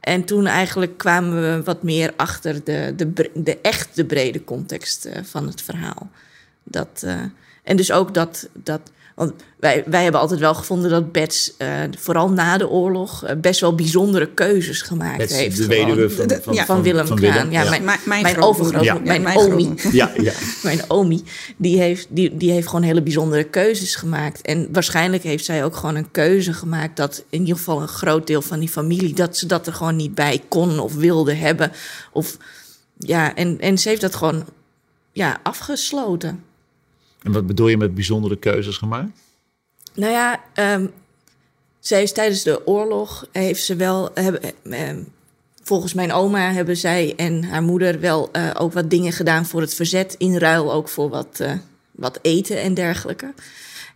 [0.00, 5.04] En toen eigenlijk kwamen we wat meer achter de, de, de echt de brede context
[5.04, 6.10] eh, van het verhaal.
[6.62, 7.22] Dat, eh,
[7.62, 11.68] en dus ook dat, dat want wij, wij hebben altijd wel gevonden dat Bets, eh,
[11.98, 15.56] vooral na de oorlog, eh, best wel bijzondere keuzes gemaakt heeft.
[15.56, 15.86] de gewoon.
[15.86, 16.64] weduwe van, De- van, ja.
[16.64, 18.80] Van Willem Kraan, ja, mijn- mijn, mijn, mijn grootmoeder.
[18.80, 19.74] overgrootmoeder, Ja, mijn mijn omi.
[19.92, 20.32] Ja, ja.
[20.62, 21.24] Mijn omi,
[21.56, 24.40] die heeft, die, die heeft gewoon hele bijzondere keuzes gemaakt.
[24.40, 26.96] En waarschijnlijk heeft zij ook gewoon een keuze gemaakt...
[26.96, 29.14] dat in ieder geval een groot deel van die familie...
[29.14, 31.72] dat ze dat er gewoon niet bij kon of wilde hebben.
[32.12, 32.36] Of,
[32.98, 34.44] ja, en, en ze heeft dat gewoon
[35.12, 36.44] ja, afgesloten.
[37.22, 39.10] En wat bedoel je met bijzondere keuzes gemaakt?
[39.94, 40.40] Nou ja,
[41.80, 44.14] zij heeft tijdens de oorlog heeft ze wel.
[44.14, 45.02] Ehm,
[45.62, 49.60] volgens mijn oma hebben zij en haar moeder wel eh, ook wat dingen gedaan voor
[49.60, 50.14] het verzet.
[50.18, 51.52] In ruil ook voor wat, eh,
[51.90, 53.34] wat eten en dergelijke.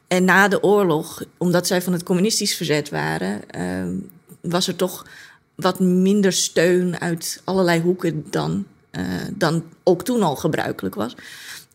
[0.08, 3.94] En na de oorlog, omdat zij van het communistisch verzet waren, ehm,
[4.40, 5.06] was er toch
[5.54, 11.14] wat minder steun uit allerlei hoeken dan, eh, dan ook toen al gebruikelijk was.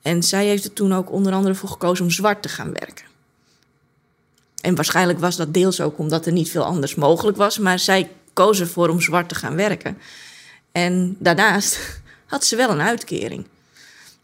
[0.09, 3.05] En zij heeft er toen ook onder andere voor gekozen om zwart te gaan werken.
[4.61, 7.57] En waarschijnlijk was dat deels ook omdat er niet veel anders mogelijk was.
[7.57, 9.97] Maar zij koos ervoor om zwart te gaan werken.
[10.71, 11.79] En daarnaast
[12.25, 13.45] had ze wel een uitkering.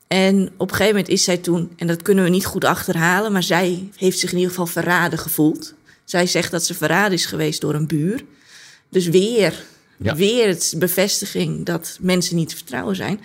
[0.08, 3.32] En op een gegeven moment is zij toen, en dat kunnen we niet goed achterhalen,
[3.32, 5.74] maar zij heeft zich in ieder geval verraden gevoeld.
[6.04, 8.24] Zij zegt dat ze verraden is geweest door een buur.
[8.90, 9.64] Dus weer,
[9.98, 10.16] Ja.
[10.16, 13.20] weer het bevestiging dat mensen niet te vertrouwen zijn.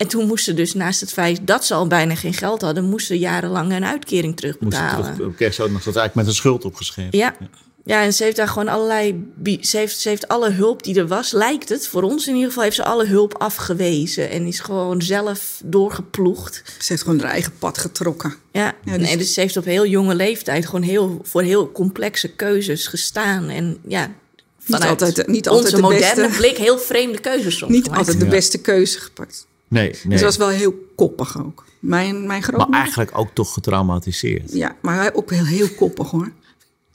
[0.00, 2.84] En toen moest ze dus naast het feit dat ze al bijna geen geld hadden,
[2.84, 5.14] moest ze jarenlang een uitkering terugbetalen.
[5.36, 7.18] terug, ze ook nog dat eigenlijk met een schuld opgeschreven.
[7.18, 7.36] Ja.
[7.84, 9.24] Ja, en ze heeft daar gewoon allerlei.
[9.60, 11.86] Ze heeft, ze heeft alle hulp die er was, lijkt het.
[11.86, 14.30] Voor ons in ieder geval heeft ze alle hulp afgewezen.
[14.30, 16.62] En is gewoon zelf doorgeploegd.
[16.78, 18.34] Ze heeft gewoon haar eigen pad getrokken.
[18.52, 21.72] Ja, Ja, dus- nee, dus ze heeft op heel jonge leeftijd gewoon heel, voor heel
[21.72, 23.48] complexe keuzes gestaan.
[23.48, 24.10] En ja,
[24.58, 26.38] vanuit altijd- niet onze altijd de moderne beste.
[26.38, 28.00] blik heel vreemde keuzes soms Niet gemaakt.
[28.00, 29.48] altijd de beste keuze gepakt.
[29.70, 30.18] Nee, nee.
[30.18, 31.64] Ze was wel heel koppig ook.
[31.78, 32.80] Mijn, mijn maar grootmoeder...
[32.80, 34.52] eigenlijk ook toch getraumatiseerd.
[34.52, 36.32] Ja, maar hij ook heel, heel koppig hoor.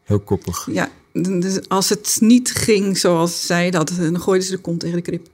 [0.03, 0.67] Heel koppig.
[0.71, 4.95] Ja, dus als het niet ging zoals zij dat, dan gooiden ze de kont tegen
[4.95, 5.27] de krip.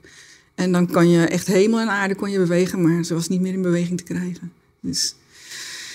[0.54, 3.40] En dan kan je echt hemel en aarde kon je bewegen, maar ze was niet
[3.40, 4.52] meer in beweging te krijgen.
[4.80, 5.14] Dus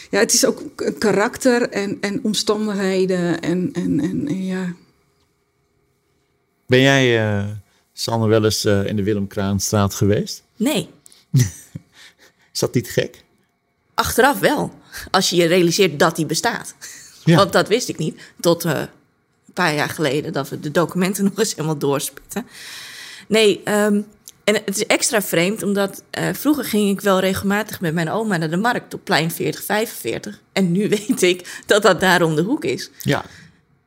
[0.09, 4.73] ja, het is ook een karakter en, en omstandigheden en, en, en, en ja.
[6.65, 7.45] Ben jij, eh
[7.93, 10.43] Sanne, wel eens eh, in de Willem Kraanstraat geweest?
[10.55, 10.89] Nee,
[12.53, 13.25] Is dat niet gek?
[13.97, 14.73] achteraf wel.
[15.11, 16.75] Als je je realiseert dat die bestaat.
[17.23, 17.35] Ja.
[17.35, 18.21] Want dat wist ik niet.
[18.39, 22.47] Tot eh, een paar jaar geleden dat we de documenten nog eens helemaal doorspitten.
[23.27, 24.01] Nee, ehm,
[24.43, 28.37] en het is extra vreemd omdat eh, vroeger ging ik wel regelmatig met mijn oma
[28.37, 30.41] naar de markt op plein 4045.
[30.51, 32.89] En nu weet ik dat dat daar om de hoek is.
[33.01, 33.25] Ja.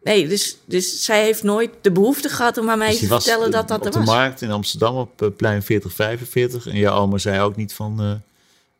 [0.02, 3.24] Nee, dus, dus zij heeft nooit de behoefte gehad om aan mij Dus te was
[3.24, 4.06] vertellen eh, dat dat op er de was.
[4.06, 6.66] markt in Amsterdam op eh, plein 4045.
[6.66, 8.00] En jouw oma zei ook niet van...
[8.00, 8.12] eh,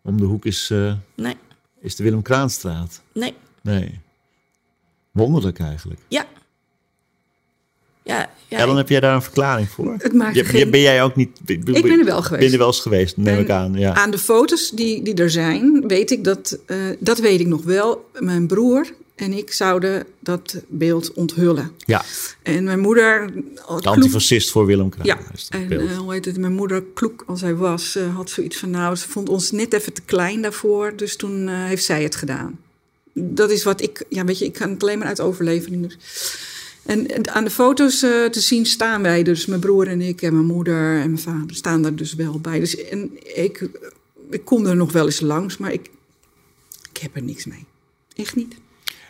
[0.03, 1.37] om de hoek is, eh, Nee,
[1.81, 3.01] is de Willem Kraanstraat.
[3.13, 4.01] nee, Nee.
[5.11, 6.01] Wonderlijk eigenlijk.
[6.09, 6.27] ja.
[8.03, 9.95] Ja, ja Ellen, heb jij daar een verklaring voor?
[9.99, 11.39] Het maakt Je- geen- Ben jij ook niet...
[11.47, 12.43] Ik ben er wel geweest.
[12.45, 13.73] Ben er wel eens geweest, neem En ik aan.
[13.75, 13.95] Ja.
[13.95, 17.63] Aan de foto's die, die er zijn, weet ik dat, eh, dat weet ik nog
[17.63, 18.11] wel.
[18.19, 18.87] Mijn broer
[19.21, 21.73] en ik zouden dat beeld onthullen.
[21.77, 22.05] ja,
[22.43, 23.33] En mijn moeder...
[23.81, 25.07] de antifascist voor Willem Kraan.
[25.07, 28.57] Ja, en eh, hoe heet het, mijn moeder, kloek als hij was, eh, had zoiets
[28.57, 28.71] van...
[28.71, 32.17] nou, ze vond ons net even te klein daarvoor, dus toen eh, heeft zij het
[32.17, 32.59] gedaan.
[33.13, 34.05] Dat is wat ik...
[34.09, 35.83] Ja, weet je, ik kan het alleen maar uit overlevering.
[35.83, 35.97] Dus.
[36.83, 40.23] En, en aan de foto's eh, te zien staan wij, dus mijn broer en ik
[40.23, 42.59] en mijn moeder en mijn vader staan daar dus wel bij.
[42.59, 43.69] Dus en ik,
[44.31, 45.91] ik kom er nog wel eens langs, maar ik,
[46.93, 47.65] ik heb er niks mee.
[48.15, 48.55] Echt niet.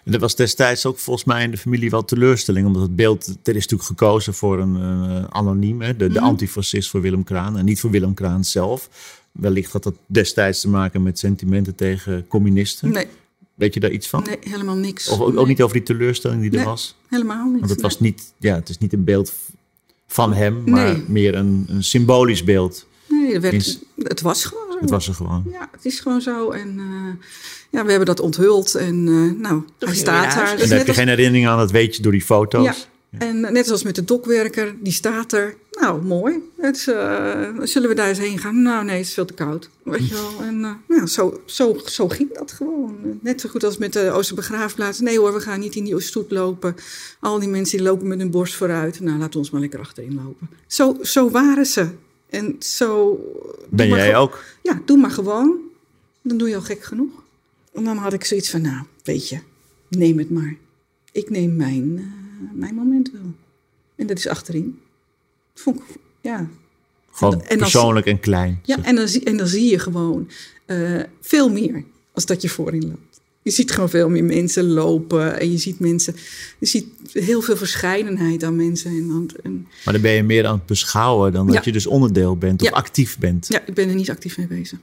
[0.04, 2.66] En dat was destijds ook volgens mij in de familie wel teleurstelling.
[2.66, 6.12] Omdat het beeld, er is natuurlijk gekozen voor een eh, anoniem, hè, de, Mhm.
[6.14, 7.58] de antifascist voor Willem Kraan.
[7.58, 8.88] En niet voor Willem Kraan zelf.
[9.32, 12.90] Wellicht had dat destijds te maken met sentimenten tegen communisten.
[12.90, 13.06] Nee,
[13.54, 14.22] Weet je daar iets van?
[14.26, 15.08] nee helemaal niks.
[15.08, 16.96] Of ook, Nee, niet over die teleurstelling die er was?
[17.08, 17.58] Helemaal niet.
[17.58, 19.32] Want het was niet, ja, het is niet een beeld
[20.06, 22.86] van hem, maar meer een, een symbolisch beeld.
[23.08, 24.69] Nee, er werd, het was gewoon.
[24.80, 25.44] Het was er gewoon.
[25.50, 26.50] Ja, het is gewoon zo.
[26.50, 27.26] En eh,
[27.70, 28.74] ja, we hebben dat onthuld.
[28.74, 30.50] En eh, nou, hij we staat daar.
[30.50, 32.22] En Dus daar heb net je als- geen herinnering aan, dat weet je door die
[32.24, 32.64] foto's.
[32.64, 32.74] Ja.
[33.18, 35.54] En net zoals met de dokwerker, die staat er.
[35.70, 36.34] Nou, mooi.
[36.60, 38.62] Het is, eh, zullen we daar eens heen gaan?
[38.62, 39.70] Nou, nee, het is veel te koud.
[39.82, 40.46] Weet je wel.
[40.46, 42.96] En uh, nou, zo, zo, zo ging dat gewoon.
[43.22, 45.00] Net zo goed als met de Oosterbegraafplaats.
[45.00, 46.74] Nee hoor, we gaan niet in die stoet lopen.
[47.20, 49.00] Al die mensen die lopen met hun borst vooruit.
[49.00, 50.48] Nou, laten we ons maar lekker achterin lopen.
[50.66, 51.88] Zo, zo waren ze.
[52.30, 53.18] En zo...
[53.68, 54.44] Ben jij ook?
[54.62, 55.58] Ja, doe maar gewoon.
[56.22, 57.22] Dan doe je al gek genoeg.
[57.72, 59.38] En dan had ik zoiets van, nou, weet je,
[59.88, 60.56] neem het maar.
[61.12, 63.32] Ik neem mijn, eh, mijn moment wel.
[63.96, 64.80] En dat is achterin.
[65.54, 66.48] Vond ik, ja.
[67.10, 68.60] Gewoon En persoonlijk en klein.
[68.62, 70.28] ja en, dan zie, en dan zie je gewoon
[70.66, 73.09] eh, veel meer als dat je voorin loopt.
[73.42, 76.14] Je ziet gewoon veel meer mensen lopen en je ziet mensen,
[76.58, 78.90] je ziet heel veel verscheidenheid aan mensen.
[79.42, 82.62] En, Maar dan ben je meer aan het beschouwen dan dat je dus onderdeel bent
[82.62, 82.74] of Ja.
[82.74, 83.46] actief bent.
[83.48, 84.78] ja, ik ben er niet actief mee bezig.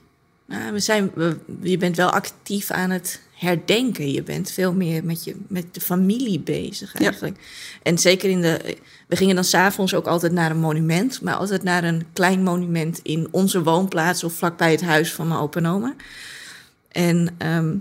[0.46, 4.12] Nou, we zijn, we- je bent wel actief aan het herdenken.
[4.12, 7.36] Je bent veel meer met, je, met de familie bezig eigenlijk.
[7.82, 8.76] En zeker in de...
[9.08, 11.20] We gingen dan s'avonds ook altijd naar een monument.
[11.22, 14.24] Maar altijd naar een klein monument in onze woonplaats...
[14.24, 15.94] of vlakbij het huis van mijn opa en oma.
[16.88, 17.74] En ehm,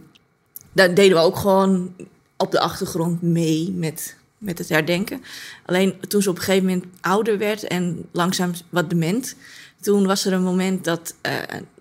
[0.78, 1.96] daar deden we ook gewoon
[2.38, 5.22] op de achtergrond mee met, met het herdenken.
[5.66, 9.36] Alleen toen ze op een gegeven moment ouder werd en langzaam wat dement...
[9.82, 11.34] toen was er een moment dat eh,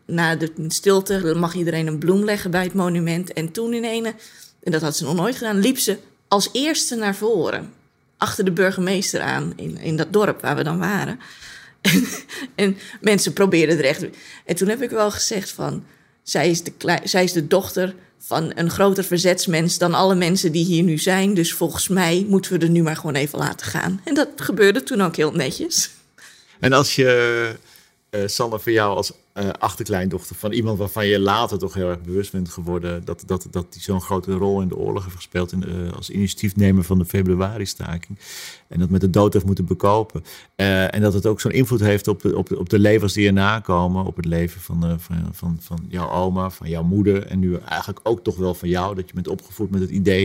[0.07, 3.33] na de stilte mag iedereen een bloem leggen bij het monument.
[3.33, 4.15] En toen in ene,
[4.63, 7.73] en dat had ze nog nooit gedaan, liep ze als eerste naar voren.
[8.17, 11.19] Achter de burgemeester aan in, in dat dorp waar we dan waren.
[11.87, 12.07] En,
[12.55, 14.07] en mensen probeerden er echt.
[14.45, 15.85] En toen heb ik wel gezegd van.
[16.29, 16.73] Zij is, de
[17.05, 21.35] zij is de dochter van een groter verzetsmens dan alle mensen die hier nu zijn.
[21.35, 24.01] Dus volgens mij moeten we er nu maar gewoon even laten gaan.
[24.05, 25.91] En dat gebeurde toen ook heel netjes.
[26.61, 27.57] En als je,
[28.27, 32.33] Sander, voor jou als eh, achterkleindochter van iemand waarvan je later toch heel erg bewust
[32.33, 35.61] bent geworden dat, dat, dat die zo'n grote rol in de oorlog heeft gespeeld in
[35.61, 38.19] de, als initiatiefnemer van de februari-staking.
[38.69, 40.25] En dat met de dood heeft moeten bekopen.
[40.55, 43.61] Eh, en dat het ook zo'n invloed heeft op, op, op de levens die erna
[43.61, 47.57] komen, op het leven van, van, van, van jouw oma, van jouw moeder en nu
[47.57, 50.25] eigenlijk ook toch wel van jou, dat je bent opgevoed met het idee,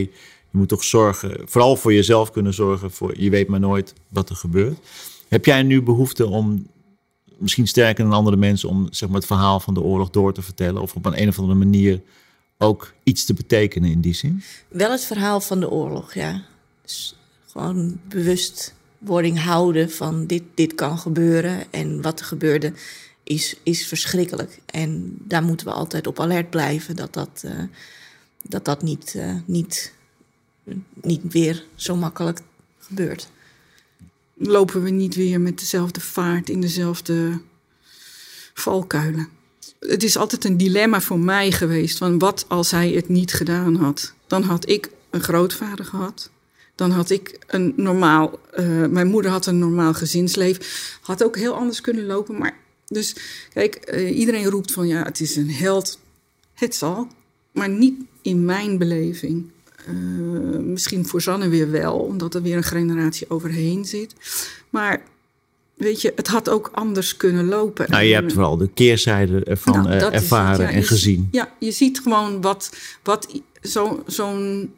[0.51, 4.29] je moet toch zorgen, vooral voor jezelf kunnen zorgen, voor, je weet maar nooit wat
[4.29, 4.77] er gebeurt.
[5.27, 6.67] Heb jij nu behoefte om,
[7.41, 10.41] misschien sterker dan andere mensen, om zeg maar, het verhaal van de oorlog door te
[10.41, 10.81] vertellen?
[10.81, 12.01] Of op een, een of andere manier
[12.57, 14.43] ook iets te betekenen in die zin?
[14.67, 16.43] Wel het verhaal van de oorlog, ja.
[16.81, 17.15] Dus
[17.47, 21.71] gewoon bewustwording houden van dit, dit kan gebeuren.
[21.71, 22.73] En wat er gebeurde
[23.23, 24.59] is, is verschrikkelijk.
[24.65, 27.63] En daar moeten we altijd op alert blijven dat dat, eh,
[28.41, 29.93] dat, dat niet, eh, niet,
[30.93, 32.41] niet weer zo makkelijk
[32.79, 33.29] gebeurt.
[34.33, 37.41] Lopen we niet weer met dezelfde vaart in dezelfde
[38.53, 39.27] valkuilen?
[39.79, 43.75] Het is altijd een dilemma voor mij geweest van wat als hij het niet gedaan
[43.75, 44.13] had?
[44.27, 46.29] Dan had ik een grootvader gehad.
[46.75, 50.63] Dan had ik een normaal, eh, mijn moeder had een normaal gezinsleven.
[51.01, 52.37] Had ook heel anders kunnen lopen.
[52.37, 53.15] Maar dus
[53.53, 55.99] kijk, eh, iedereen roept van ja, het is een held.
[56.53, 57.07] Het zal,
[57.51, 59.51] maar niet in mijn beleving.
[59.87, 59.93] Eh,
[60.59, 64.15] misschien voor Zanne weer wel, omdat er weer een generatie overheen zit.
[64.69, 65.01] Maar
[65.73, 67.91] weet je, het had ook anders kunnen lopen.
[67.91, 70.71] Nou, je hebt vooral de keerzijde ervan nou, eh, ervaren ja.
[70.71, 71.27] en Je gezien.
[71.31, 73.27] Ja, je ziet gewoon wat, wat
[73.61, 74.73] zo- zo'n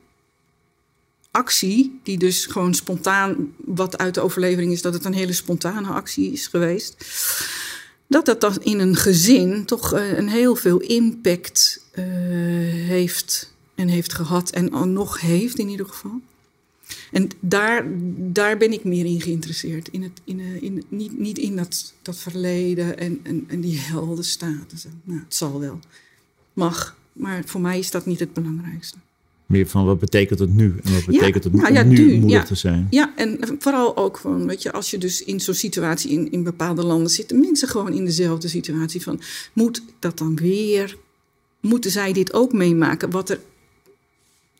[1.32, 5.88] actie, die dus gewoon spontaan, wat uit de overlevering is, dat het een hele spontane
[5.88, 7.06] actie is geweest.
[8.08, 12.04] Dat dat dan in een gezin toch eh, een heel veel impact eh,
[12.88, 13.53] heeft
[13.84, 16.22] en heeft gehad en al nog heeft in ieder geval.
[17.12, 19.88] En daar, daar ben ik meer in geïnteresseerd.
[19.88, 23.80] In het, in, eh, in, niet, niet in dat, dat verleden en, en, en die
[23.80, 24.86] heldenstatus.
[25.04, 25.80] Nou, het zal wel.
[26.54, 26.98] Mag.
[27.14, 28.98] Maar voor mij is dat niet het belangrijkste.
[29.46, 30.76] Meer van wat betekent het nu?
[30.84, 32.44] En wat betekent het nou ja, nu nu, moeder ja.
[32.44, 32.88] te zijn?
[32.90, 36.44] Ja, en vooral ook van, weet je, als je dus in zo'n situatie in, in
[36.44, 39.22] bepaalde landen zitten, mensen gewoon in dezelfde situatie van,
[39.54, 40.98] moet dat dan weer,
[41.60, 43.10] moeten zij dit ook meemaken?
[43.10, 43.40] Wat er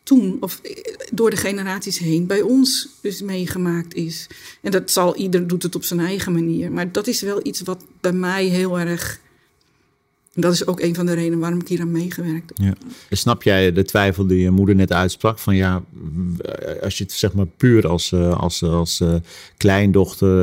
[0.04, 0.70] toen, of eh,
[1.12, 4.26] door de generaties heen, bij ons dus meegemaakt is.
[4.62, 6.72] En dat zal, ieder doet het op zijn eigen manier.
[6.72, 9.20] Maar dat is wel iets wat bij mij heel erg,
[10.34, 12.58] dat is ook een van de redenen waarom ik hier aan meegewerkt heb.
[12.66, 12.74] Ja.
[13.08, 15.38] En Snap jij de twijfel die je moeder net uitsprak?
[15.38, 15.82] Van ja,
[16.82, 19.14] als je het zeg maar puur als, eh, als, als eh,
[19.56, 20.40] kleindochter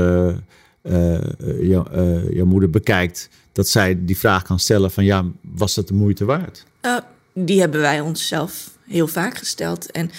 [0.82, 1.21] eh, eh,
[1.62, 5.88] jou- eh, jouw moeder bekijkt, dat zij die vraag kan stellen van ja, was dat
[5.88, 6.65] de moeite waard?
[6.82, 6.97] Uh,
[7.34, 9.91] die hebben wij onszelf heel vaak gesteld.
[9.91, 10.12] En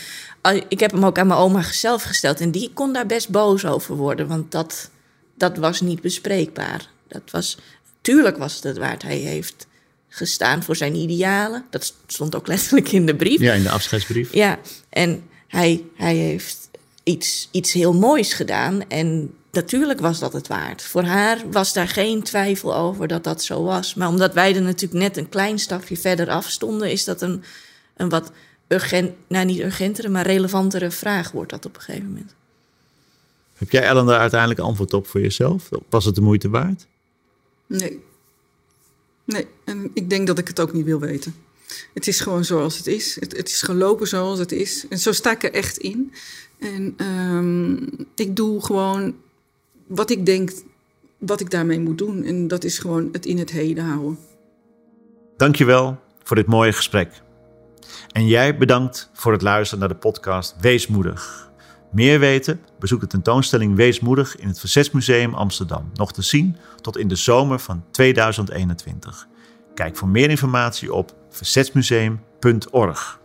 [0.69, 2.41] ik heb hem ook aan mijn oma zelf gesteld.
[2.41, 4.27] En die kon daar best boos over worden.
[4.27, 4.91] Want dat,
[5.35, 6.89] dat was niet bespreekbaar.
[7.09, 7.59] Dat was,
[8.01, 9.03] tuurlijk was het het waard.
[9.03, 9.67] Hij heeft
[10.09, 11.65] gestaan voor zijn idealen.
[11.71, 13.41] Dat stond ook letterlijk in de brief.
[13.41, 14.35] Ja, in de afscheidsbrief.
[14.35, 14.59] Ja,
[14.89, 16.71] en hij, hij heeft
[17.03, 18.89] iets, iets heel moois gedaan.
[18.89, 20.83] En natuurlijk was dat het waard.
[20.83, 23.95] Voor haar was daar geen twijfel over dat dat zo was.
[23.95, 27.45] Maar omdat wij er natuurlijk net een klein stapje verder af stonden, is dat een,
[27.97, 28.33] een wat
[28.73, 32.35] urgent, nou niet urgentere, maar relevantere vraag wordt dat op een gegeven moment.
[33.55, 35.69] Heb jij Ellen daar uiteindelijk antwoord op voor jezelf?
[35.89, 36.87] Was het de moeite waard?
[37.67, 38.01] Nee.
[39.25, 41.35] Nee, en ik denk dat ik het ook niet wil weten.
[41.95, 43.21] Het is gewoon zoals het is.
[43.21, 44.87] Het, het is gelopen zoals het is.
[44.89, 46.13] En zo sta ik er echt in.
[46.59, 49.17] En um, ik doe gewoon
[49.87, 50.51] wat ik denk
[51.19, 52.25] wat ik daarmee moet doen.
[52.25, 54.19] En dat is gewoon het in het heden houden.
[55.37, 57.23] Dankjewel voor dit mooie gesprek.
[58.13, 61.51] En jij bedankt voor het luisteren naar de podcast Weesmoedig.
[61.91, 62.61] Meer weten?
[62.79, 65.91] Bezoek de tentoonstelling Weesmoedig in het Verzetsmuseum Amsterdam.
[65.95, 69.27] Nog te zien tot in de zomer van 2021.
[69.75, 73.22] Kijk voor meer informatie op verzetsmuseum.org.